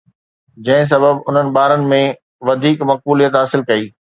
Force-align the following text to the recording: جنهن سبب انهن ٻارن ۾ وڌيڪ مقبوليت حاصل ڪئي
جنهن 0.69 0.87
سبب 0.91 1.17
انهن 1.33 1.47
ٻارن 1.57 1.85
۾ 1.93 2.01
وڌيڪ 2.49 2.85
مقبوليت 2.93 3.41
حاصل 3.43 3.69
ڪئي 3.71 3.85